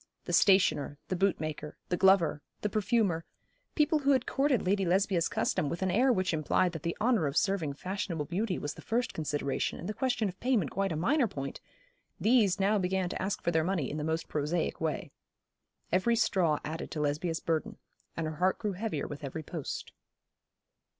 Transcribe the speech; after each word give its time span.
The 0.25 0.33
stationer, 0.33 0.97
the 1.09 1.15
bootmaker, 1.15 1.77
the 1.89 1.95
glover, 1.95 2.41
the 2.61 2.69
perfumer, 2.69 3.23
people 3.75 3.99
who 3.99 4.13
had 4.13 4.25
courted 4.25 4.63
Lady 4.65 4.83
Lesbia's 4.83 5.27
custom 5.29 5.69
with 5.69 5.83
an 5.83 5.91
air 5.91 6.11
which 6.11 6.33
implied 6.33 6.71
that 6.71 6.81
the 6.81 6.97
honour 6.99 7.27
of 7.27 7.37
serving 7.37 7.73
fashionable 7.73 8.25
beauty 8.25 8.57
was 8.57 8.73
the 8.73 8.81
first 8.81 9.13
consideration, 9.13 9.77
and 9.77 9.87
the 9.87 9.93
question 9.93 10.27
of 10.27 10.39
payment 10.39 10.71
quite 10.71 10.91
a 10.91 10.95
minor 10.95 11.27
point 11.27 11.61
these 12.19 12.59
now 12.59 12.79
began 12.79 13.09
to 13.09 13.21
ask 13.21 13.43
for 13.43 13.51
their 13.51 13.63
money 13.63 13.91
in 13.91 13.97
the 13.97 14.03
most 14.03 14.27
prosaic 14.27 14.81
way. 14.81 15.11
Every 15.91 16.15
straw 16.15 16.57
added 16.65 16.89
to 16.89 16.99
Lesbia's 16.99 17.39
burden; 17.39 17.77
and 18.17 18.25
her 18.25 18.37
heart 18.37 18.57
grew 18.57 18.73
heavier 18.73 19.05
with 19.05 19.23
every 19.23 19.43
post. 19.43 19.91